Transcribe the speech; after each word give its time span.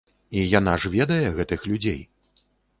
І 0.37 0.45
яна 0.59 0.73
ж 0.85 0.91
ведае 0.95 1.19
гэтых 1.37 1.69
людзей! 1.71 2.03